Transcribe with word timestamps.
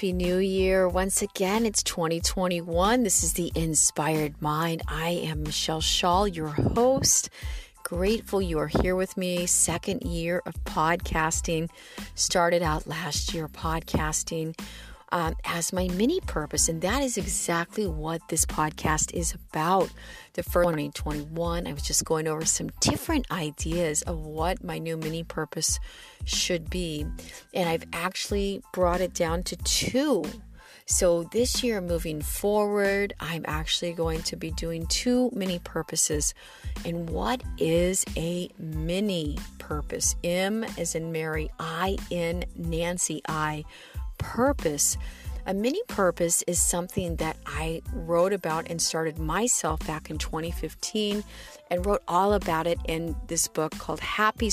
Happy 0.00 0.14
New 0.14 0.38
Year. 0.38 0.88
Once 0.88 1.20
again, 1.20 1.66
it's 1.66 1.82
2021. 1.82 3.02
This 3.02 3.22
is 3.22 3.34
the 3.34 3.52
Inspired 3.54 4.40
Mind. 4.40 4.80
I 4.88 5.10
am 5.10 5.44
Machel 5.44 5.82
Shull, 5.82 6.26
your 6.26 6.48
host. 6.48 7.28
Grateful 7.82 8.40
you 8.40 8.58
are 8.60 8.66
here 8.80 8.96
with 8.96 9.18
me. 9.18 9.44
Second 9.44 10.00
year 10.00 10.40
of 10.46 10.54
podcasting. 10.64 11.68
Started 12.14 12.62
out 12.62 12.86
last 12.86 13.34
year 13.34 13.46
podcasting 13.46 14.58
um, 15.12 15.34
as 15.44 15.72
my 15.72 15.88
mini 15.88 16.20
purpose. 16.20 16.68
And 16.68 16.80
that 16.82 17.02
is 17.02 17.16
exactly 17.16 17.86
what 17.86 18.20
this 18.28 18.44
podcast 18.46 19.12
is 19.12 19.34
about. 19.34 19.90
The 20.34 20.42
first 20.42 20.68
2021, 20.68 21.66
I 21.66 21.72
was 21.72 21.82
just 21.82 22.04
going 22.04 22.28
over 22.28 22.44
some 22.44 22.70
different 22.80 23.30
ideas 23.30 24.02
of 24.02 24.20
what 24.20 24.62
my 24.62 24.78
new 24.78 24.96
mini 24.96 25.24
purpose 25.24 25.80
should 26.24 26.70
be. 26.70 27.06
And 27.54 27.68
I've 27.68 27.84
actually 27.92 28.62
brought 28.72 29.00
it 29.00 29.14
down 29.14 29.42
to 29.44 29.56
two. 29.56 30.24
So 30.90 31.22
this 31.22 31.62
year, 31.62 31.80
moving 31.80 32.20
forward, 32.20 33.14
I'm 33.20 33.44
actually 33.46 33.92
going 33.92 34.22
to 34.22 34.34
be 34.34 34.50
doing 34.50 34.86
two 34.86 35.30
mini 35.32 35.60
purposes. 35.60 36.34
And 36.84 37.08
what 37.08 37.42
is 37.58 38.04
a 38.16 38.50
mini 38.58 39.38
purpose? 39.58 40.16
M 40.24 40.64
as 40.76 40.96
in 40.96 41.12
Mary, 41.12 41.48
I 41.60 41.96
in 42.10 42.44
Nancy, 42.56 43.22
I 43.28 43.64
purpose. 44.20 44.96
A 45.46 45.54
mini 45.54 45.80
purpose 45.88 46.42
is 46.46 46.60
something 46.60 47.16
that 47.16 47.36
I 47.46 47.82
wrote 47.92 48.32
about 48.32 48.70
and 48.70 48.80
started 48.80 49.18
myself 49.18 49.84
back 49.86 50.10
in 50.10 50.18
2015 50.18 51.24
and 51.70 51.86
wrote 51.86 52.02
all 52.08 52.32
about 52.32 52.66
it 52.66 52.78
in 52.86 53.16
this 53.28 53.48
book 53.48 53.72
called 53.78 54.00
Happy, 54.00 54.50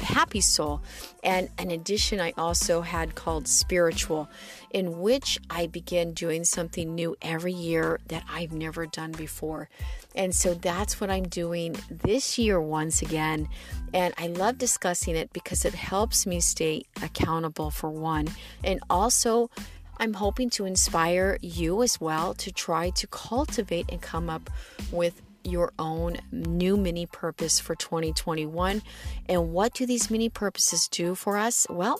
Happy 0.00 0.40
Soul. 0.40 0.82
And 1.24 1.48
an 1.58 1.70
edition 1.70 2.20
I 2.20 2.32
also 2.36 2.82
had 2.82 3.14
called 3.14 3.48
Spiritual, 3.48 4.28
in 4.70 5.00
which 5.00 5.38
I 5.50 5.66
began 5.66 6.12
doing 6.12 6.44
something 6.44 6.94
new 6.94 7.16
every 7.22 7.54
year 7.54 8.00
that 8.08 8.22
I've 8.30 8.52
never 8.52 8.86
done 8.86 9.12
before. 9.12 9.68
And 10.14 10.34
so 10.34 10.54
that's 10.54 11.00
what 11.00 11.10
I'm 11.10 11.28
doing 11.28 11.76
this 11.90 12.38
year 12.38 12.60
once 12.60 13.02
again. 13.02 13.48
And 13.94 14.12
I 14.18 14.26
love 14.26 14.58
discussing 14.58 15.16
it 15.16 15.32
because 15.32 15.64
it 15.64 15.74
helps 15.74 16.26
me 16.26 16.40
stay 16.40 16.84
accountable 17.02 17.70
for 17.70 17.90
one. 17.90 18.28
And 18.62 18.80
also, 18.90 19.50
I'm 19.98 20.14
hoping 20.14 20.50
to 20.50 20.64
inspire 20.64 21.38
you 21.40 21.82
as 21.82 22.00
well 22.00 22.34
to 22.34 22.52
try 22.52 22.90
to 22.90 23.06
cultivate 23.06 23.86
and 23.90 24.00
come 24.00 24.30
up 24.30 24.50
with 24.92 25.22
your 25.44 25.72
own 25.78 26.18
new 26.30 26.76
mini 26.76 27.06
purpose 27.06 27.58
for 27.58 27.74
2021. 27.74 28.82
And 29.28 29.52
what 29.52 29.74
do 29.74 29.86
these 29.86 30.10
mini 30.10 30.28
purposes 30.28 30.88
do 30.88 31.14
for 31.14 31.36
us? 31.36 31.66
Well, 31.70 31.98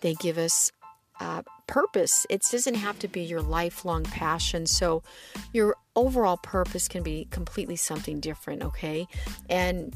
they 0.00 0.14
give 0.14 0.38
us 0.38 0.70
uh, 1.20 1.42
purpose. 1.66 2.26
It 2.30 2.42
doesn't 2.50 2.74
have 2.74 2.98
to 3.00 3.08
be 3.08 3.22
your 3.22 3.42
lifelong 3.42 4.04
passion. 4.04 4.66
So, 4.66 5.02
your 5.52 5.76
overall 5.94 6.38
purpose 6.38 6.88
can 6.88 7.02
be 7.02 7.26
completely 7.30 7.76
something 7.76 8.20
different, 8.20 8.62
okay? 8.62 9.06
And 9.48 9.94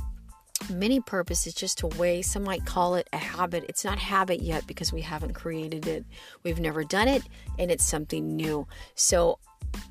mini 0.70 1.00
purpose 1.00 1.46
is 1.46 1.54
just 1.54 1.82
a 1.82 1.86
way, 1.86 2.22
some 2.22 2.44
might 2.44 2.64
call 2.64 2.94
it 2.94 3.08
a 3.12 3.18
habit. 3.18 3.64
It's 3.68 3.84
not 3.84 3.98
habit 3.98 4.40
yet 4.40 4.66
because 4.66 4.92
we 4.92 5.00
haven't 5.00 5.34
created 5.34 5.86
it. 5.86 6.04
We've 6.42 6.60
never 6.60 6.84
done 6.84 7.08
it 7.08 7.22
and 7.58 7.70
it's 7.70 7.84
something 7.84 8.36
new. 8.36 8.66
So 8.94 9.38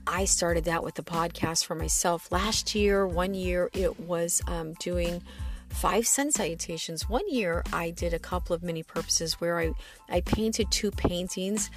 I 0.07 0.25
started 0.25 0.66
that 0.66 0.83
with 0.83 0.95
the 0.95 1.03
podcast 1.03 1.66
for 1.66 1.75
myself 1.75 2.31
last 2.31 2.75
year. 2.75 3.07
One 3.07 3.33
year 3.33 3.69
it 3.73 4.00
was 4.00 4.41
um, 4.47 4.73
doing 4.73 5.22
five 5.69 6.07
sun 6.07 6.31
salutations. 6.31 7.09
One 7.09 7.28
year 7.29 7.63
I 7.73 7.89
did 7.89 8.13
a 8.13 8.19
couple 8.19 8.56
of 8.56 8.63
mini 8.63 8.83
purposes 8.83 9.33
where 9.41 9.59
I, 9.59 9.73
I 10.09 10.22
painted 10.22 10.72
two 10.72 10.91
paintings 10.91 11.69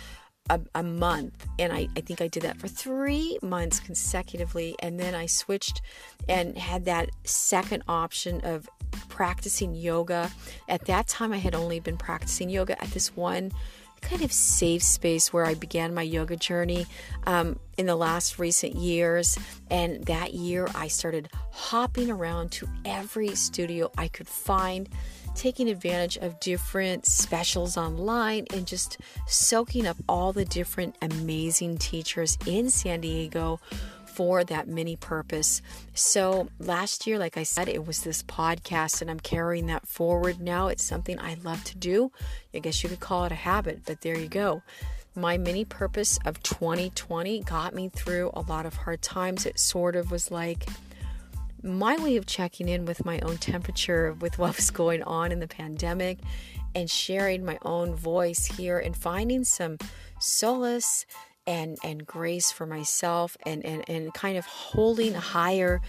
a, 0.51 0.61
a, 0.75 0.83
month 0.83 1.47
and 1.59 1.73
I, 1.73 1.89
I 1.97 2.01
think 2.01 2.21
i 2.21 2.29
did 2.29 2.45
that 2.45 2.57
for 2.59 2.69
three 2.69 3.39
months 3.43 3.81
consecutively 3.81 4.77
and 4.81 4.99
then 4.99 5.15
i 5.15 5.27
switched 5.27 5.83
and 6.29 6.57
had 6.57 6.85
that 6.85 7.11
second 7.25 7.83
option 7.89 8.41
of 8.45 8.69
practicing 9.17 9.75
yoga 9.75 10.31
at 10.69 10.85
that 10.85 11.07
time 11.07 11.33
i 11.33 11.39
had 11.39 11.55
only 11.55 11.81
been 11.81 11.97
practicing 11.97 12.51
yoga 12.51 12.81
at 12.83 12.91
this 12.91 13.17
one 13.17 13.51
kind 14.03 14.23
of 14.23 14.33
safe 14.33 14.83
space 14.83 15.33
where 15.33 15.45
I 15.45 15.55
began 15.55 15.95
my 15.95 16.03
yoga 16.03 16.37
journey 16.37 16.87
um, 17.27 17.59
in 17.77 17.87
the 17.87 17.97
last 17.97 18.39
recent 18.39 18.77
years. 18.77 19.39
And 19.71 20.05
that 20.05 20.33
year, 20.35 20.69
I 20.75 20.89
started 20.89 21.29
hopping 21.51 22.11
around 22.11 22.53
to 22.53 22.69
every 22.85 23.35
studio 23.35 23.91
I 23.99 24.09
could 24.09 24.29
find, 24.29 24.89
taking 25.35 25.69
advantage 25.69 26.19
of 26.19 26.39
different 26.41 27.07
specials 27.07 27.77
online 27.77 28.47
and 28.55 28.67
just 28.67 28.99
soaking 29.27 29.87
up 29.87 29.97
all 30.09 30.33
the 30.33 30.45
different 30.45 30.97
amazing 31.03 31.79
teachers 31.79 32.39
in 32.47 32.71
San 32.71 33.01
Diego 33.01 33.61
for 34.17 34.45
that 34.45 34.67
mini 34.67 34.97
purpose. 34.97 35.61
So 35.93 36.49
last 36.59 37.07
year, 37.07 37.19
like 37.19 37.37
I 37.37 37.43
said, 37.43 37.69
it 37.69 37.87
was 37.87 38.03
this 38.03 38.23
podcast, 38.23 39.03
and 39.03 39.11
I'm 39.11 39.21
carrying 39.21 39.67
that 39.67 39.87
forward 39.87 40.41
now. 40.41 40.69
It's 40.69 40.83
something 40.83 41.21
I 41.21 41.37
love 41.45 41.63
to 41.65 41.77
do. 41.77 42.11
I 42.55 42.61
guess 42.61 42.83
you 42.83 42.89
could 42.89 43.01
call 43.01 43.27
it 43.27 43.33
a 43.33 43.35
habit, 43.35 43.83
but 43.85 44.01
there 44.01 44.19
you 44.19 44.29
go. 44.29 44.63
My 45.15 45.37
mini 45.37 45.67
purpose 45.67 46.19
of 46.25 46.43
2020 46.43 47.43
got 47.43 47.75
me 47.75 47.91
through 47.91 48.31
a 48.33 48.41
lot 48.41 48.65
of 48.65 48.75
hard 48.75 49.03
times. 49.03 49.45
It 49.45 49.59
sort 49.59 49.97
of 49.97 50.11
was 50.11 50.31
like, 50.31 50.67
my 51.63 51.97
way 51.99 52.17
of 52.17 52.25
checking 52.25 52.71
in 52.71 52.87
with 52.87 53.05
my 53.05 53.21
own 53.21 53.37
temperature 53.37 54.15
with 54.15 54.39
what 54.39 54.57
was 54.57 54.71
going 54.71 55.03
on 55.03 55.31
in 55.31 55.41
the 55.41 55.49
pandemic 55.49 56.21
and 56.75 56.91
sharing 56.91 57.45
my 57.45 57.59
own 57.63 57.95
voice 57.95 58.47
here 58.47 58.79
and 58.79 58.97
finding 58.97 59.45
some 59.45 59.77
solace 60.21 61.05
and 61.47 61.79
and 61.85 62.07
grace 62.07 62.51
for 62.51 62.67
myself 62.67 63.37
and 63.47 63.65
and, 63.65 63.89
and 63.89 64.15
kind 64.15 64.37
of 64.37 64.47
holding 64.47 65.15
a 65.15 65.21
higher 65.21 65.81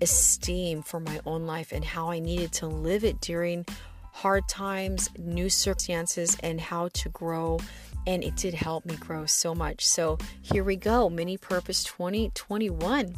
esteem 0.00 0.82
for 0.82 1.00
my 1.00 1.20
own 1.26 1.46
life 1.46 1.72
and 1.72 1.84
how 1.84 2.10
I 2.10 2.18
needed 2.18 2.52
to 2.54 2.66
live 2.66 3.04
it 3.04 3.20
during 3.20 3.64
hard 4.12 4.48
times, 4.48 5.08
new 5.18 5.48
circumstances, 5.48 6.36
and 6.42 6.60
how 6.60 6.88
to 6.88 7.08
grow. 7.10 7.58
And 8.06 8.24
it 8.24 8.36
did 8.36 8.54
help 8.54 8.84
me 8.84 8.96
grow 8.96 9.26
so 9.26 9.54
much. 9.54 9.86
So 9.86 10.18
here 10.42 10.64
we 10.64 10.76
go, 10.76 11.08
Mini 11.08 11.36
Purpose 11.36 11.84
2021. 11.84 13.14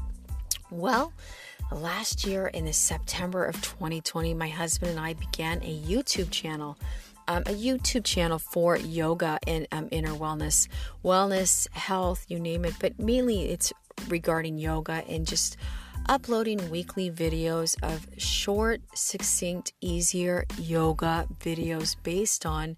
Well, 0.70 1.12
last 1.70 2.26
year 2.26 2.48
in 2.48 2.64
the 2.64 2.72
September 2.72 3.44
of 3.44 3.60
2020, 3.62 4.34
my 4.34 4.48
husband 4.48 4.90
and 4.90 5.00
I 5.00 5.14
began 5.14 5.62
a 5.62 5.80
YouTube 5.80 6.30
channel 6.30 6.76
um, 7.28 7.42
a 7.42 7.54
YouTube 7.54 8.04
channel 8.04 8.38
for 8.38 8.76
yoga 8.76 9.38
and 9.46 9.66
um, 9.72 9.88
inner 9.90 10.12
wellness, 10.12 10.68
wellness, 11.04 11.68
health, 11.72 12.24
you 12.28 12.40
name 12.40 12.64
it. 12.64 12.74
But 12.78 12.98
mainly 12.98 13.50
it's 13.50 13.72
regarding 14.08 14.58
yoga 14.58 15.04
and 15.08 15.26
just 15.26 15.56
uploading 16.08 16.70
weekly 16.70 17.10
videos 17.10 17.76
of 17.82 18.06
short, 18.18 18.80
succinct, 18.94 19.72
easier 19.80 20.44
yoga 20.58 21.26
videos 21.40 21.96
based 22.02 22.44
on 22.44 22.76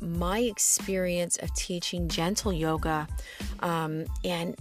my 0.00 0.38
experience 0.38 1.36
of 1.38 1.54
teaching 1.54 2.08
gentle 2.08 2.52
yoga 2.52 3.06
um, 3.60 4.06
and 4.24 4.56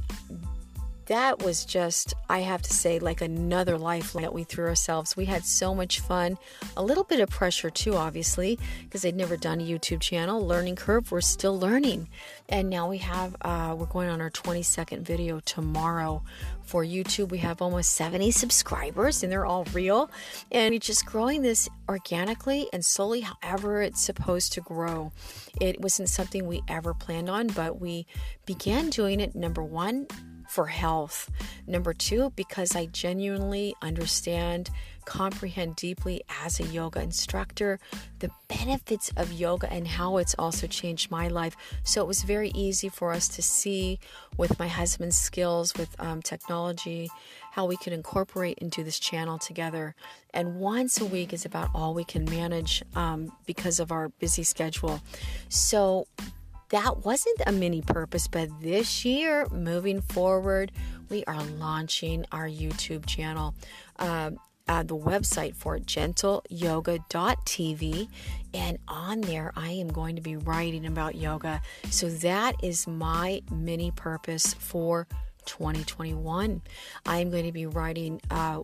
that 1.09 1.41
was 1.43 1.65
just, 1.65 2.13
I 2.29 2.39
have 2.41 2.61
to 2.61 2.71
say, 2.71 2.99
like 2.99 3.21
another 3.21 3.79
lifeline 3.79 4.21
that 4.21 4.33
we 4.33 4.43
threw 4.43 4.67
ourselves. 4.67 5.17
We 5.17 5.25
had 5.25 5.43
so 5.43 5.73
much 5.73 5.99
fun, 6.01 6.37
a 6.77 6.83
little 6.83 7.03
bit 7.03 7.19
of 7.19 7.29
pressure 7.29 7.71
too, 7.71 7.95
obviously, 7.95 8.59
because 8.83 9.01
they'd 9.01 9.15
never 9.15 9.35
done 9.35 9.59
a 9.59 9.63
YouTube 9.63 10.01
channel. 10.01 10.45
Learning 10.45 10.75
curve, 10.75 11.11
we're 11.11 11.21
still 11.21 11.57
learning. 11.57 12.09
And 12.47 12.69
now 12.69 12.87
we 12.87 12.99
have, 12.99 13.35
uh, 13.41 13.75
we're 13.77 13.87
going 13.87 14.07
on 14.07 14.21
our 14.21 14.29
22nd 14.29 15.01
video 15.01 15.39
tomorrow 15.39 16.23
for 16.61 16.85
YouTube. 16.85 17.31
We 17.31 17.39
have 17.39 17.59
almost 17.59 17.93
70 17.93 18.29
subscribers 18.29 19.23
and 19.23 19.31
they're 19.31 19.47
all 19.47 19.65
real. 19.73 20.11
And 20.51 20.73
we're 20.73 20.79
just 20.79 21.07
growing 21.07 21.41
this 21.41 21.67
organically 21.89 22.67
and 22.71 22.85
slowly, 22.85 23.21
however 23.21 23.81
it's 23.81 24.01
supposed 24.01 24.53
to 24.53 24.61
grow. 24.61 25.11
It 25.59 25.81
wasn't 25.81 26.09
something 26.09 26.45
we 26.45 26.61
ever 26.67 26.93
planned 26.93 27.31
on, 27.31 27.47
but 27.47 27.81
we 27.81 28.05
began 28.45 28.91
doing 28.91 29.19
it, 29.19 29.35
number 29.35 29.63
one, 29.63 30.05
for 30.49 30.65
health. 30.65 31.29
Number 31.67 31.93
two, 31.93 32.31
because 32.35 32.75
I 32.75 32.87
genuinely 32.87 33.75
understand, 33.81 34.69
comprehend 35.05 35.75
deeply 35.75 36.21
as 36.43 36.59
a 36.59 36.63
yoga 36.63 37.01
instructor 37.01 37.79
the 38.19 38.31
benefits 38.47 39.11
of 39.15 39.31
yoga 39.31 39.71
and 39.71 39.87
how 39.87 40.17
it's 40.17 40.35
also 40.37 40.67
changed 40.67 41.09
my 41.09 41.27
life. 41.27 41.55
So 41.83 42.01
it 42.01 42.07
was 42.07 42.23
very 42.23 42.49
easy 42.49 42.89
for 42.89 43.13
us 43.13 43.27
to 43.29 43.41
see 43.41 43.99
with 44.37 44.59
my 44.59 44.67
husband's 44.67 45.17
skills 45.17 45.73
with 45.75 45.95
um, 45.99 46.21
technology 46.21 47.09
how 47.51 47.65
we 47.65 47.77
could 47.77 47.93
incorporate 47.93 48.57
into 48.59 48.83
this 48.83 48.99
channel 48.99 49.37
together. 49.37 49.95
And 50.33 50.55
once 50.55 50.99
a 50.99 51.05
week 51.05 51.33
is 51.33 51.45
about 51.45 51.69
all 51.73 51.93
we 51.93 52.03
can 52.03 52.25
manage 52.25 52.83
um, 52.95 53.31
because 53.45 53.79
of 53.79 53.91
our 53.91 54.09
busy 54.09 54.43
schedule. 54.43 55.01
So 55.49 56.07
that 56.69 57.05
wasn't 57.05 57.41
a 57.45 57.51
mini 57.51 57.81
purpose, 57.81 58.27
but 58.27 58.49
this 58.61 59.05
year, 59.05 59.45
moving 59.51 60.01
forward, 60.01 60.71
we 61.09 61.23
are 61.25 61.43
launching 61.43 62.25
our 62.31 62.47
YouTube 62.47 63.05
channel. 63.05 63.53
Uh, 63.97 64.31
uh, 64.67 64.83
the 64.83 64.95
website 64.95 65.55
for 65.55 65.79
gentleyoga.tv. 65.79 68.07
And 68.53 68.77
on 68.87 69.21
there, 69.21 69.51
I 69.55 69.71
am 69.71 69.87
going 69.87 70.15
to 70.15 70.21
be 70.21 70.35
writing 70.35 70.85
about 70.85 71.15
yoga. 71.15 71.63
So 71.89 72.07
that 72.09 72.63
is 72.63 72.85
my 72.85 73.41
mini 73.51 73.89
purpose 73.89 74.53
for 74.53 75.07
2021. 75.45 76.61
I 77.05 77.17
am 77.17 77.31
going 77.31 77.45
to 77.45 77.51
be 77.51 77.65
writing 77.65 78.21
uh, 78.29 78.61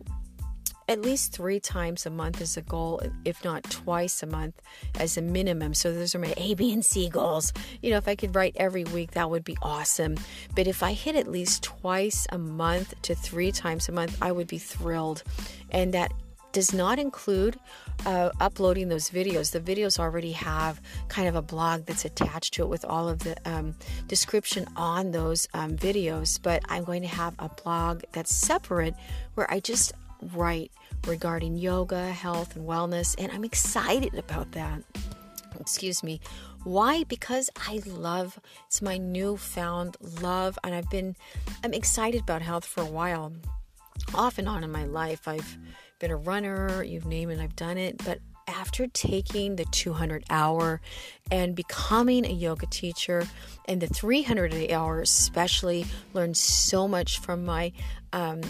at 0.88 1.02
least 1.02 1.32
three 1.32 1.58
times 1.58 2.06
a 2.06 2.10
month 2.10 2.40
is 2.40 2.56
a 2.56 2.62
goal, 2.62 3.02
if 3.24 3.42
not 3.44 3.64
twice 3.64 4.22
a 4.22 4.26
month 4.26 4.60
as 4.98 5.16
a 5.16 5.22
minimum. 5.22 5.74
So 5.74 5.92
those 5.92 6.14
are 6.14 6.18
my 6.18 6.32
A, 6.36 6.54
B, 6.54 6.72
and 6.72 6.84
C 6.84 7.08
goals. 7.08 7.52
You 7.82 7.90
know, 7.90 7.96
if 7.96 8.06
I 8.06 8.14
could 8.14 8.34
write 8.34 8.56
every 8.56 8.84
week, 8.84 9.12
that 9.12 9.28
would 9.28 9.44
be 9.44 9.56
awesome. 9.62 10.16
But 10.54 10.66
if 10.66 10.82
I 10.82 10.92
hit 10.92 11.16
at 11.16 11.26
least 11.26 11.64
twice 11.64 12.26
a 12.30 12.38
month 12.38 12.94
to 13.02 13.14
three 13.14 13.50
times 13.50 13.88
a 13.88 13.92
month, 13.92 14.16
I 14.22 14.30
would 14.30 14.46
be 14.46 14.58
thrilled. 14.58 15.22
And 15.70 15.92
that 15.94 16.12
does 16.52 16.72
not 16.72 16.98
include 16.98 17.58
uh, 18.06 18.30
uploading 18.40 18.88
those 18.88 19.10
videos. 19.10 19.52
The 19.52 19.60
videos 19.60 19.98
already 19.98 20.32
have 20.32 20.80
kind 21.08 21.28
of 21.28 21.34
a 21.34 21.42
blog 21.42 21.84
that's 21.84 22.06
attached 22.06 22.54
to 22.54 22.62
it 22.62 22.68
with 22.68 22.82
all 22.84 23.10
of 23.10 23.18
the 23.18 23.36
um, 23.44 23.74
description 24.06 24.66
on 24.74 25.10
those 25.10 25.48
um, 25.52 25.76
videos. 25.76 26.40
But 26.40 26.62
I'm 26.68 26.84
going 26.84 27.02
to 27.02 27.08
have 27.08 27.34
a 27.38 27.48
blog 27.48 28.04
that's 28.12 28.34
separate 28.34 28.94
where 29.34 29.50
I 29.50 29.60
just 29.60 29.92
write 30.34 30.72
regarding 31.06 31.56
yoga, 31.56 32.10
health, 32.10 32.56
and 32.56 32.66
wellness, 32.66 33.14
and 33.18 33.30
I'm 33.32 33.44
excited 33.44 34.14
about 34.14 34.52
that. 34.52 34.82
Excuse 35.60 36.02
me. 36.02 36.20
Why? 36.64 37.04
Because 37.04 37.48
I 37.56 37.80
love 37.86 38.38
it's 38.66 38.82
my 38.82 38.98
newfound 38.98 39.96
love, 40.20 40.58
and 40.64 40.74
I've 40.74 40.90
been 40.90 41.16
I'm 41.62 41.72
excited 41.72 42.22
about 42.22 42.42
health 42.42 42.64
for 42.64 42.82
a 42.82 42.86
while. 42.86 43.32
Off 44.14 44.38
and 44.38 44.48
on 44.48 44.64
in 44.64 44.70
my 44.70 44.84
life, 44.84 45.26
I've 45.26 45.56
been 45.98 46.10
a 46.10 46.16
runner, 46.16 46.82
you've 46.82 47.06
named 47.06 47.32
it, 47.32 47.40
I've 47.40 47.56
done 47.56 47.78
it, 47.78 48.04
but 48.04 48.18
after 48.48 48.86
taking 48.86 49.56
the 49.56 49.64
200 49.66 50.24
hour 50.30 50.80
and 51.30 51.54
becoming 51.54 52.24
a 52.24 52.30
yoga 52.30 52.66
teacher 52.66 53.26
and 53.66 53.80
the 53.80 53.88
300 53.88 54.70
hour 54.70 55.00
especially 55.00 55.84
learned 56.14 56.36
so 56.36 56.86
much 56.86 57.18
from 57.18 57.44
my 57.44 57.72
um, 58.12 58.40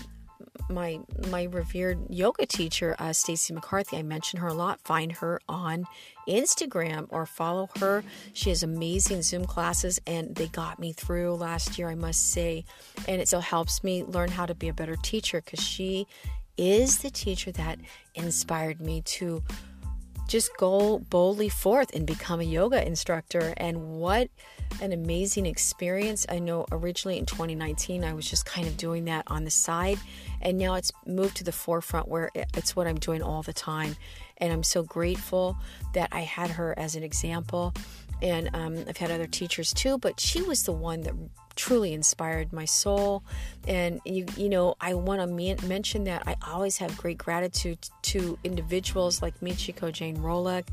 my 0.69 1.01
my 1.31 1.45
revered 1.45 1.99
yoga 2.09 2.47
teacher, 2.47 2.97
uh, 2.99 3.13
Stacy 3.13 3.55
McCarthy. 3.55 3.99
I 3.99 4.03
mention 4.03 4.41
her 4.41 4.49
a 4.49 4.55
lot. 4.55 4.81
Find 4.81 5.13
her 5.13 5.41
on 5.49 5.87
Instagram 6.29 7.07
or 7.11 7.27
follow 7.27 7.69
her. 7.81 8.03
She 8.33 8.51
has 8.51 8.63
amazing 8.63 9.23
Zoom 9.23 9.45
classes, 9.45 10.01
and 10.07 10.35
they 10.35 10.49
got 10.49 10.79
me 10.79 10.93
through 10.93 11.35
last 11.35 11.79
year, 11.79 11.89
I 11.89 11.95
must 11.95 12.33
say. 12.33 12.65
And 13.07 13.21
it 13.21 13.29
still 13.29 13.41
helps 13.41 13.85
me 13.85 14.05
learn 14.05 14.31
how 14.31 14.47
to 14.47 14.55
be 14.55 14.69
a 14.69 14.75
better 14.75 14.97
teacher 14.97 15.41
because 15.41 15.63
she 15.63 16.07
is 16.57 16.99
the 16.99 17.11
teacher 17.11 17.53
that 17.53 17.79
inspired 18.15 18.81
me 18.81 19.03
to 19.03 19.43
just 20.27 20.57
go 20.57 20.99
boldly 20.99 21.49
forth 21.49 21.95
and 21.95 22.07
become 22.07 22.41
a 22.41 22.45
yoga 22.45 22.85
instructor. 22.87 23.55
And 23.57 23.99
what 23.99 24.29
an 24.83 24.93
amazing 24.93 25.47
experience. 25.47 26.27
I 26.29 26.39
know 26.39 26.67
originally 26.73 27.19
in 27.19 27.27
2019, 27.27 28.05
I 28.05 28.13
was 28.15 28.29
just 28.29 28.45
kind 28.45 28.67
of 28.67 28.77
doing 28.77 29.05
that 29.05 29.25
on 29.29 29.45
the 29.45 29.51
side, 29.51 29.99
and 30.41 30.59
now 30.59 30.75
it's 30.75 30.93
moved 31.07 31.37
to 31.39 31.45
the 31.45 31.53
forefront 31.53 32.09
where 32.09 32.31
it's 32.35 32.75
what 32.75 32.87
I'm 32.87 32.99
doing 32.99 33.23
all 33.23 33.43
the 33.43 33.53
time. 33.53 33.97
And 34.39 34.53
I'm 34.53 34.63
so 34.63 34.83
grateful 34.83 35.57
that 35.95 36.11
I 36.13 36.21
had 36.21 36.51
her 36.51 36.75
as 36.79 36.95
an 36.95 37.03
example. 37.03 37.73
And 38.23 38.51
um, 38.55 38.85
I've 38.89 38.97
had 38.97 39.11
other 39.11 39.27
teachers 39.27 39.73
too, 39.73 39.99
but 39.99 40.21
she 40.21 40.43
was 40.43 40.65
the 40.65 40.73
one 40.73 41.03
that 41.03 41.15
truly 41.57 41.93
inspired 41.93 42.53
my 42.53 42.65
soul. 42.65 43.25
And 43.67 44.01
you, 44.05 44.27
you 44.37 44.49
know, 44.49 44.77
I 44.81 44.95
want 44.95 45.21
to 45.21 45.67
mention 45.67 46.05
that 46.05 46.23
I 46.27 46.37
always 46.47 46.79
have 46.79 46.97
great 46.97 47.19
gratitude 47.19 47.79
to 48.03 48.39
individuals 48.45 49.23
like 49.23 49.41
Michiko 49.41 49.93
Jane 49.93 50.19
Rolick. 50.19 50.67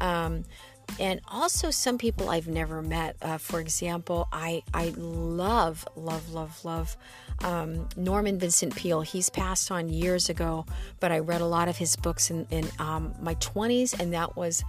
Um, 0.00 0.44
and 1.00 1.20
also 1.28 1.70
some 1.70 1.98
people 1.98 2.30
I've 2.30 2.46
never 2.46 2.82
met. 2.82 3.16
Uh, 3.22 3.38
for 3.38 3.60
example, 3.60 4.28
I 4.32 4.62
I 4.72 4.92
love 4.96 5.86
love 5.96 6.32
love 6.32 6.64
love 6.64 6.96
um, 7.42 7.88
Norman 7.96 8.38
Vincent 8.38 8.76
Peale. 8.76 9.00
He's 9.00 9.30
passed 9.30 9.70
on 9.70 9.88
years 9.88 10.28
ago, 10.28 10.66
but 11.00 11.10
I 11.10 11.18
read 11.18 11.40
a 11.40 11.46
lot 11.46 11.68
of 11.68 11.76
his 11.76 11.96
books 11.96 12.30
in, 12.30 12.46
in 12.50 12.68
um, 12.78 13.14
my 13.20 13.34
twenties, 13.34 13.94
and 13.94 14.12
that 14.12 14.36
was 14.36 14.62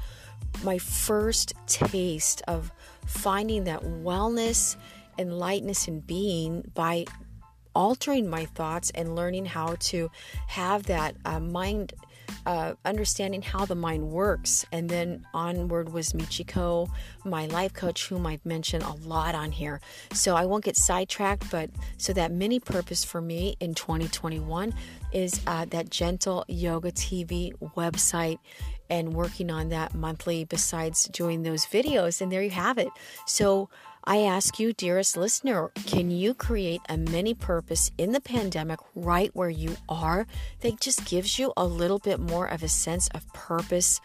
my 0.64 0.78
first 0.78 1.54
taste 1.68 2.42
of 2.48 2.72
finding 3.06 3.66
that 3.66 3.82
wellness 3.82 4.78
and 5.18 5.38
lightness 5.38 5.88
in 5.88 6.02
being 6.02 6.72
by 6.74 7.06
altering 7.76 8.30
my 8.30 8.46
thoughts 8.46 8.90
and 8.92 9.16
learning 9.16 9.46
how 9.46 9.76
to 9.80 10.10
have 10.48 10.84
that 10.84 11.16
uh, 11.26 11.40
mind 11.40 11.94
uh, 12.46 12.74
understanding 12.86 13.42
how 13.42 13.66
the 13.66 13.76
mind 13.76 14.10
works. 14.10 14.66
And 14.72 14.90
then 14.90 15.26
onward 15.34 15.92
was 15.92 16.14
Michiko, 16.14 16.90
my 17.24 17.48
life 17.48 17.74
coach, 17.74 18.08
whom 18.08 18.28
I've 18.28 18.46
mentioned 18.46 18.84
a 18.84 18.94
lot 19.08 19.36
on 19.36 19.52
here. 19.52 19.82
So 20.14 20.36
I 20.36 20.46
won't 20.46 20.64
get 20.64 20.78
sidetracked, 20.78 21.50
but 21.50 21.70
so 21.98 22.14
that 22.14 22.32
mini 22.32 22.60
purpose 22.60 23.04
for 23.04 23.22
me 23.22 23.58
in 23.60 23.74
2021 23.74 24.74
is 25.12 25.42
uh, 25.48 25.66
that 25.66 25.90
Gentle 25.90 26.46
Yoga 26.48 26.92
TV 26.92 27.54
website 27.76 28.38
and 28.90 29.14
working 29.14 29.50
on 29.50 29.70
that 29.70 29.96
monthly 29.96 30.44
besides 30.44 31.06
doing 31.06 31.42
those 31.42 31.66
videos. 31.66 32.22
And 32.22 32.32
there 32.32 32.44
you 32.44 32.52
have 32.52 32.78
it. 32.78 32.90
So 33.26 33.70
I 34.07 34.19
ask 34.19 34.60
you, 34.60 34.72
dearest 34.72 35.18
listener, 35.18 35.71
can 35.88 36.12
you 36.12 36.35
create 36.35 36.81
a 36.88 36.95
mini 36.95 37.33
purpose 37.33 37.90
in 37.97 38.12
the 38.12 38.21
pandemic 38.21 38.80
right 38.94 39.31
where 39.33 39.50
you 39.50 39.78
are 39.90 40.28
that 40.59 40.80
just 40.80 41.06
gives 41.06 41.40
you 41.40 41.54
a 41.57 41.66
little 41.66 41.97
bit 41.97 42.19
more 42.19 42.45
of 42.45 42.62
a 42.62 42.68
sense 42.68 43.07
of 43.16 43.28
purpose? 43.33 44.00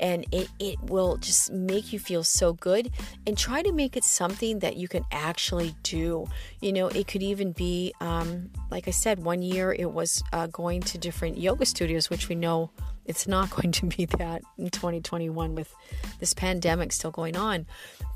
And 0.00 0.26
it, 0.32 0.48
it 0.58 0.82
will 0.82 1.18
just 1.18 1.52
make 1.52 1.92
you 1.92 2.00
feel 2.00 2.24
so 2.24 2.52
good 2.52 2.90
and 3.28 3.38
try 3.38 3.62
to 3.62 3.70
make 3.70 3.96
it 3.96 4.02
something 4.02 4.58
that 4.58 4.74
you 4.74 4.88
can 4.88 5.04
actually 5.12 5.76
do. 5.84 6.26
You 6.60 6.72
know, 6.72 6.88
it 6.88 7.06
could 7.06 7.22
even 7.22 7.52
be, 7.52 7.94
um, 8.00 8.50
like 8.72 8.88
I 8.88 8.90
said, 8.90 9.22
one 9.22 9.40
year 9.40 9.72
it 9.72 9.92
was 9.92 10.24
uh, 10.32 10.48
going 10.48 10.80
to 10.80 10.98
different 10.98 11.38
yoga 11.38 11.64
studios, 11.64 12.10
which 12.10 12.28
we 12.28 12.34
know 12.34 12.72
it's 13.06 13.28
not 13.28 13.50
going 13.56 13.70
to 13.70 13.86
be 13.86 14.06
that 14.06 14.42
in 14.58 14.70
2021 14.70 15.54
with 15.54 15.72
this 16.18 16.34
pandemic 16.34 16.90
still 16.90 17.12
going 17.12 17.36
on. 17.36 17.66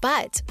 But 0.00 0.42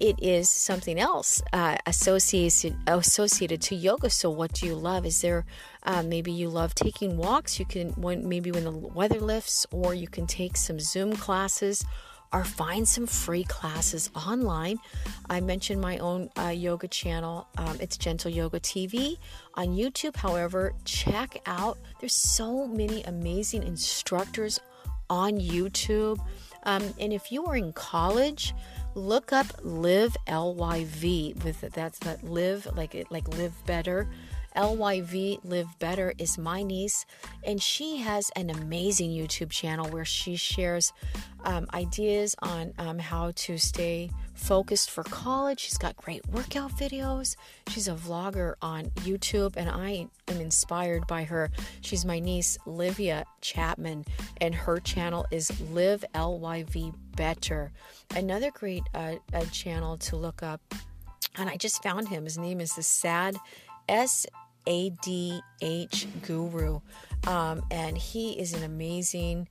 it 0.00 0.18
is 0.22 0.50
something 0.50 0.98
else 0.98 1.42
uh, 1.52 1.76
associated 1.86 2.76
associated 2.86 3.60
to 3.60 3.74
yoga. 3.74 4.08
So, 4.08 4.30
what 4.30 4.54
do 4.54 4.66
you 4.66 4.74
love? 4.74 5.04
Is 5.04 5.20
there 5.20 5.44
uh, 5.84 6.02
maybe 6.02 6.32
you 6.32 6.48
love 6.48 6.74
taking 6.74 7.18
walks? 7.18 7.58
You 7.58 7.66
can 7.66 7.90
when, 7.90 8.26
maybe 8.26 8.50
when 8.50 8.64
the 8.64 8.70
weather 8.70 9.20
lifts, 9.20 9.66
or 9.70 9.94
you 9.94 10.08
can 10.08 10.26
take 10.26 10.56
some 10.56 10.80
Zoom 10.80 11.14
classes, 11.14 11.84
or 12.32 12.44
find 12.44 12.88
some 12.88 13.06
free 13.06 13.44
classes 13.44 14.10
online. 14.16 14.78
I 15.28 15.40
mentioned 15.40 15.82
my 15.82 15.98
own 15.98 16.30
uh, 16.38 16.48
yoga 16.48 16.88
channel. 16.88 17.46
Um, 17.58 17.76
it's 17.78 17.98
Gentle 17.98 18.30
Yoga 18.30 18.58
TV 18.58 19.18
on 19.54 19.68
YouTube. 19.68 20.16
However, 20.16 20.72
check 20.86 21.42
out. 21.44 21.78
There's 22.00 22.14
so 22.14 22.66
many 22.66 23.02
amazing 23.02 23.64
instructors 23.64 24.60
on 25.10 25.38
YouTube. 25.38 26.18
Um, 26.62 26.82
and 26.98 27.12
if 27.12 27.32
you 27.32 27.44
are 27.46 27.56
in 27.56 27.72
college, 27.72 28.54
look 29.00 29.32
up 29.32 29.46
live 29.62 30.16
lyv 30.26 31.42
with 31.44 31.60
that's 31.72 31.98
that 32.00 32.22
live 32.22 32.68
like 32.76 32.94
it 32.94 33.10
like 33.10 33.26
live 33.36 33.54
better 33.66 34.06
lyv 34.56 35.38
live 35.44 35.78
better 35.78 36.12
is 36.18 36.38
my 36.38 36.62
niece 36.62 37.06
and 37.44 37.62
she 37.62 37.98
has 37.98 38.30
an 38.36 38.50
amazing 38.50 39.10
youtube 39.10 39.50
channel 39.50 39.88
where 39.90 40.04
she 40.04 40.36
shares 40.36 40.92
um, 41.44 41.66
ideas 41.72 42.34
on 42.42 42.72
um, 42.78 42.98
how 42.98 43.32
to 43.34 43.56
stay 43.58 44.10
focused 44.34 44.90
for 44.90 45.04
college. 45.04 45.60
She's 45.60 45.78
got 45.78 45.96
great 45.96 46.26
workout 46.28 46.72
videos. 46.72 47.36
She's 47.68 47.88
a 47.88 47.94
vlogger 47.94 48.54
on 48.62 48.86
YouTube, 49.04 49.56
and 49.56 49.68
I 49.68 50.08
am 50.28 50.40
inspired 50.40 51.06
by 51.06 51.24
her. 51.24 51.50
She's 51.82 52.04
my 52.04 52.18
niece, 52.18 52.58
Livia 52.66 53.24
Chapman, 53.42 54.06
and 54.40 54.54
her 54.54 54.80
channel 54.80 55.26
is 55.30 55.60
Live 55.72 56.04
LYV 56.14 56.94
Better. 57.16 57.70
Another 58.14 58.50
great 58.50 58.82
uh, 58.94 59.16
channel 59.52 59.98
to 59.98 60.16
look 60.16 60.42
up 60.42 60.60
and 61.36 61.48
I 61.48 61.56
just 61.56 61.82
found 61.82 62.08
him. 62.08 62.24
His 62.24 62.38
name 62.38 62.60
is 62.60 62.74
the 62.74 62.82
Sad 62.82 63.36
S 63.88 64.26
A 64.66 64.90
D 65.02 65.40
H 65.60 66.06
Guru. 66.22 66.80
Um, 67.26 67.62
and 67.70 67.96
he 67.98 68.32
is 68.38 68.54
an 68.54 68.62
amazing 68.62 69.48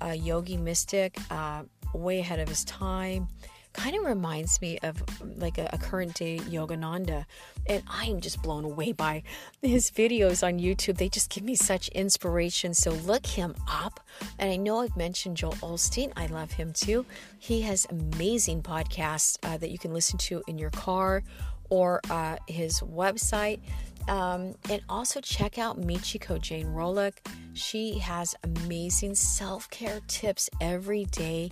uh, 0.00 0.08
yogi 0.08 0.56
mystic, 0.56 1.16
uh, 1.30 1.62
way 1.94 2.18
ahead 2.18 2.40
of 2.40 2.48
his 2.48 2.64
time 2.64 3.28
kind 3.72 3.96
of 3.96 4.04
reminds 4.04 4.60
me 4.60 4.78
of 4.82 5.02
like 5.36 5.58
a, 5.58 5.68
a, 5.72 5.78
current 5.78 6.14
day 6.14 6.38
Yogananda. 6.38 7.24
And 7.66 7.82
I 7.88 8.04
am 8.06 8.20
just 8.20 8.42
blown 8.42 8.64
away 8.64 8.92
by 8.92 9.22
his 9.62 9.90
videos 9.90 10.46
on 10.46 10.58
YouTube. 10.58 10.98
They 10.98 11.08
just 11.08 11.30
give 11.30 11.44
me 11.44 11.54
such 11.54 11.88
inspiration. 11.88 12.74
So 12.74 12.90
look 12.90 13.26
him 13.26 13.54
up. 13.68 14.00
And 14.38 14.50
I 14.50 14.56
know 14.56 14.80
I've 14.80 14.96
mentioned 14.96 15.36
Joel 15.36 15.52
Osteen. 15.54 16.12
I 16.16 16.26
love 16.26 16.52
him 16.52 16.72
too. 16.72 17.06
He 17.38 17.62
has 17.62 17.86
amazing 17.90 18.62
podcasts 18.62 19.38
uh, 19.42 19.56
that 19.58 19.70
you 19.70 19.78
can 19.78 19.92
listen 19.92 20.18
to 20.18 20.42
in 20.46 20.58
your 20.58 20.70
car 20.70 21.22
or 21.70 22.00
uh, 22.10 22.36
his 22.48 22.80
website. 22.80 23.60
Um, 24.08 24.54
and 24.68 24.82
also 24.88 25.20
check 25.20 25.58
out 25.58 25.80
Michiko 25.80 26.40
Jane 26.40 26.66
Rolick. 26.66 27.14
She 27.54 27.98
has 27.98 28.34
amazing 28.42 29.14
self 29.14 29.68
care 29.70 30.00
tips 30.08 30.50
every 30.60 31.04
day 31.06 31.50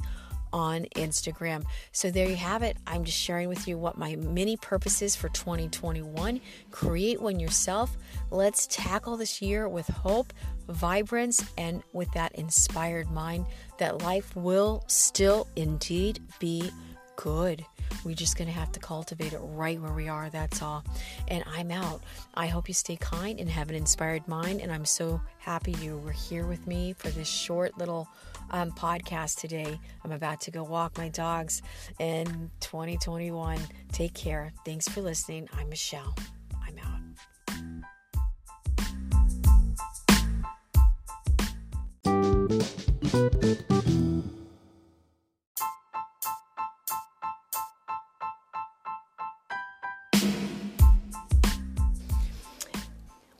on 0.52 0.86
Instagram. 0.96 1.64
So 1.92 2.10
there 2.10 2.28
you 2.28 2.36
have 2.36 2.62
it. 2.62 2.76
I'm 2.86 3.04
just 3.04 3.18
sharing 3.18 3.48
with 3.48 3.68
you 3.68 3.78
what 3.78 3.98
my 3.98 4.16
mini 4.16 4.56
purpose 4.56 5.02
is 5.02 5.14
for 5.14 5.28
2021. 5.28 6.40
Create 6.70 7.20
one 7.20 7.38
yourself. 7.38 7.96
Let's 8.30 8.66
tackle 8.66 9.16
this 9.16 9.40
year 9.40 9.68
with 9.68 9.86
hope, 9.88 10.32
vibrance, 10.68 11.44
and 11.58 11.82
with 11.92 12.10
that 12.12 12.34
inspired 12.34 13.10
mind 13.10 13.46
that 13.78 14.02
life 14.02 14.34
will 14.36 14.84
still 14.86 15.48
indeed 15.56 16.20
be 16.38 16.70
good. 17.20 17.66
We're 18.02 18.14
just 18.14 18.38
going 18.38 18.48
to 18.48 18.54
have 18.54 18.72
to 18.72 18.80
cultivate 18.80 19.34
it 19.34 19.40
right 19.42 19.78
where 19.78 19.92
we 19.92 20.08
are. 20.08 20.30
That's 20.30 20.62
all. 20.62 20.82
And 21.28 21.44
I'm 21.46 21.70
out. 21.70 22.02
I 22.34 22.46
hope 22.46 22.66
you 22.66 22.72
stay 22.72 22.96
kind 22.96 23.38
and 23.38 23.48
have 23.50 23.68
an 23.68 23.74
inspired 23.74 24.26
mind. 24.26 24.62
And 24.62 24.72
I'm 24.72 24.86
so 24.86 25.20
happy 25.38 25.72
you 25.82 25.98
were 25.98 26.12
here 26.12 26.46
with 26.46 26.66
me 26.66 26.94
for 26.94 27.10
this 27.10 27.28
short 27.28 27.76
little 27.76 28.08
um, 28.52 28.72
podcast 28.72 29.38
today. 29.38 29.78
I'm 30.02 30.12
about 30.12 30.40
to 30.42 30.50
go 30.50 30.62
walk 30.62 30.96
my 30.96 31.10
dogs 31.10 31.60
in 31.98 32.50
2021. 32.60 33.58
Take 33.92 34.14
care. 34.14 34.50
Thanks 34.64 34.88
for 34.88 35.02
listening. 35.02 35.46
I'm 35.58 35.68
Machel. 35.68 36.14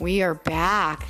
We 0.01 0.23
are 0.23 0.33
back. 0.33 1.07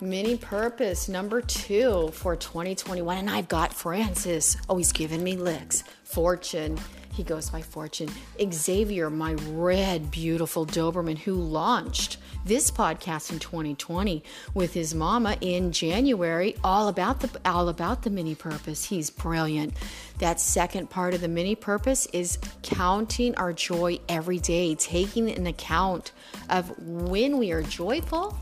Mini 0.00 0.36
purpose 0.36 1.08
number 1.08 1.40
two 1.40 2.10
for 2.12 2.36
2021. 2.36 3.18
And 3.18 3.28
I've 3.28 3.48
got 3.48 3.74
Francis. 3.74 4.56
Oh, 4.68 4.76
he's 4.76 4.92
giving 4.92 5.24
me 5.24 5.36
licks. 5.36 5.82
Fortune. 6.04 6.78
He 7.12 7.24
goes 7.24 7.50
by 7.50 7.60
Fortune. 7.60 8.08
Xavier, 8.52 9.10
my 9.10 9.32
red, 9.32 10.12
beautiful 10.12 10.64
Doberman, 10.64 11.18
who 11.18 11.34
launched 11.34 12.18
this 12.44 12.70
podcast 12.70 13.32
in 13.32 13.38
2020 13.38 14.22
with 14.54 14.74
his 14.74 14.94
mama 14.94 15.36
in 15.40 15.72
January, 15.72 16.56
all 16.64 16.88
about 16.88 17.20
the 17.20 17.30
all 17.44 17.68
about 17.68 18.02
the 18.02 18.10
mini 18.10 18.34
purpose. 18.34 18.84
He's 18.84 19.10
brilliant. 19.10 19.74
That 20.18 20.40
second 20.40 20.90
part 20.90 21.14
of 21.14 21.20
the 21.20 21.28
mini 21.28 21.54
purpose 21.54 22.06
is 22.06 22.38
counting 22.62 23.34
our 23.36 23.52
joy 23.52 24.00
every 24.08 24.38
day, 24.38 24.74
taking 24.74 25.30
an 25.30 25.46
account 25.46 26.12
of 26.48 26.72
when 26.78 27.38
we 27.38 27.52
are 27.52 27.62
joyful 27.62 28.36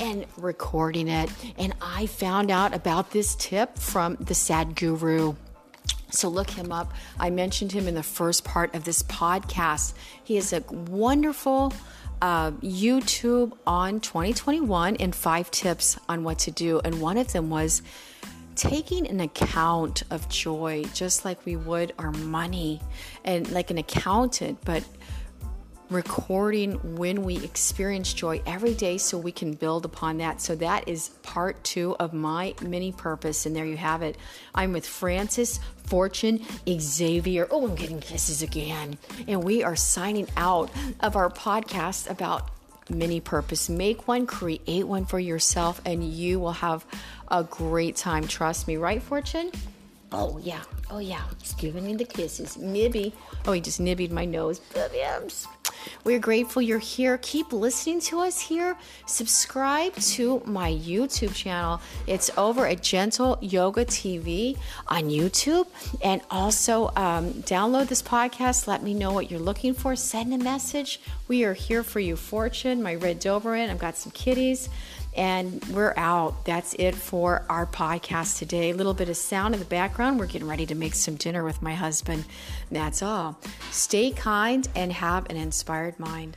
and 0.00 0.26
recording 0.36 1.08
it. 1.08 1.30
And 1.58 1.74
I 1.80 2.06
found 2.06 2.50
out 2.50 2.74
about 2.74 3.10
this 3.10 3.34
tip 3.34 3.76
from 3.76 4.16
the 4.16 4.34
Sadhguru. 4.34 5.36
So 6.10 6.28
look 6.28 6.50
him 6.50 6.72
up. 6.72 6.92
I 7.18 7.30
mentioned 7.30 7.72
him 7.72 7.88
in 7.88 7.94
the 7.94 8.02
first 8.02 8.44
part 8.44 8.74
of 8.74 8.84
this 8.84 9.02
podcast. 9.02 9.94
He 10.22 10.36
is 10.36 10.52
a 10.52 10.60
wonderful 10.70 11.72
uh, 12.22 12.52
YouTube 12.52 13.52
on 13.66 13.98
2021 13.98 14.96
and 14.96 15.14
five 15.14 15.50
tips 15.50 15.98
on 16.08 16.22
what 16.22 16.38
to 16.38 16.52
do. 16.52 16.80
And 16.84 17.00
one 17.00 17.18
of 17.18 17.32
them 17.32 17.50
was 17.50 17.82
taking 18.54 19.08
an 19.08 19.18
account 19.18 20.04
of 20.08 20.28
joy, 20.28 20.84
just 20.94 21.24
like 21.24 21.44
we 21.44 21.56
would 21.56 21.92
our 21.98 22.12
money 22.12 22.80
and 23.24 23.50
like 23.50 23.72
an 23.72 23.78
accountant, 23.78 24.58
but 24.64 24.84
recording 25.90 26.96
when 26.96 27.24
we 27.24 27.36
experience 27.38 28.14
joy 28.14 28.40
every 28.46 28.72
day 28.72 28.98
so 28.98 29.18
we 29.18 29.32
can 29.32 29.52
build 29.52 29.84
upon 29.84 30.18
that. 30.18 30.40
So 30.40 30.54
that 30.56 30.88
is 30.88 31.08
part 31.22 31.62
two 31.64 31.96
of 31.96 32.12
my 32.14 32.54
mini 32.62 32.92
purpose. 32.92 33.46
And 33.46 33.54
there 33.54 33.66
you 33.66 33.76
have 33.76 34.02
it. 34.02 34.16
I'm 34.54 34.72
with 34.72 34.86
Francis, 34.86 35.58
Fortune, 35.92 36.40
Xavier. 36.66 37.46
Oh, 37.50 37.68
I'm 37.68 37.74
getting 37.74 38.00
kisses 38.00 38.40
again. 38.40 38.96
And 39.28 39.44
we 39.44 39.62
are 39.62 39.76
signing 39.76 40.26
out 40.38 40.70
of 41.00 41.16
our 41.16 41.28
podcast 41.28 42.08
about 42.08 42.48
mini 42.88 43.20
purpose. 43.20 43.68
Make 43.68 44.08
one, 44.08 44.24
create 44.24 44.86
one 44.86 45.04
for 45.04 45.20
yourself, 45.20 45.82
and 45.84 46.02
you 46.02 46.40
will 46.40 46.52
have 46.52 46.86
a 47.28 47.44
great 47.44 47.96
time. 47.96 48.26
Trust 48.26 48.66
me, 48.66 48.78
right, 48.78 49.02
Fortune? 49.02 49.52
Oh, 50.12 50.38
yeah. 50.42 50.62
Oh, 50.90 50.98
yeah. 50.98 51.24
He's 51.42 51.52
giving 51.52 51.84
me 51.84 51.94
the 51.94 52.06
kisses. 52.06 52.56
Nibby. 52.56 53.12
Oh, 53.46 53.52
he 53.52 53.60
just 53.60 53.78
nibbied 53.78 54.12
my 54.12 54.24
nose. 54.24 54.62
We're 56.04 56.18
grateful 56.18 56.62
you're 56.62 56.78
here. 56.78 57.18
Keep 57.18 57.52
listening 57.52 58.00
to 58.02 58.20
us 58.20 58.40
here. 58.40 58.76
Subscribe 59.06 59.94
to 59.94 60.42
my 60.44 60.72
YouTube 60.72 61.34
channel. 61.34 61.80
It's 62.06 62.30
over 62.36 62.66
at 62.66 62.82
Gentle 62.82 63.38
Yoga 63.40 63.84
TV 63.84 64.58
on 64.88 65.04
YouTube. 65.04 65.66
And 66.02 66.20
also 66.30 66.88
um, 66.96 67.32
download 67.44 67.88
this 67.88 68.02
podcast. 68.02 68.66
Let 68.66 68.82
me 68.82 68.94
know 68.94 69.12
what 69.12 69.30
you're 69.30 69.40
looking 69.40 69.74
for. 69.74 69.96
Send 69.96 70.32
a 70.34 70.38
message. 70.38 71.00
We 71.28 71.44
are 71.44 71.54
here 71.54 71.82
for 71.82 72.00
you. 72.00 72.16
Fortune, 72.16 72.82
my 72.82 72.94
red 72.94 73.20
Doberman. 73.20 73.70
I've 73.70 73.78
got 73.78 73.96
some 73.96 74.12
kitties. 74.12 74.68
And 75.14 75.62
we're 75.66 75.94
out. 75.96 76.44
That's 76.44 76.74
it 76.74 76.94
for 76.94 77.44
our 77.48 77.66
podcast 77.66 78.38
today. 78.38 78.70
A 78.70 78.74
little 78.74 78.94
bit 78.94 79.08
of 79.08 79.16
sound 79.16 79.54
in 79.54 79.60
the 79.60 79.66
background. 79.66 80.18
We're 80.18 80.26
getting 80.26 80.48
ready 80.48 80.66
to 80.66 80.74
make 80.74 80.94
some 80.94 81.16
dinner 81.16 81.44
with 81.44 81.60
my 81.60 81.74
husband. 81.74 82.24
That's 82.70 83.02
all. 83.02 83.38
Stay 83.70 84.10
kind 84.10 84.66
and 84.74 84.92
have 84.92 85.28
an 85.28 85.36
inspired 85.36 85.98
mind. 86.00 86.36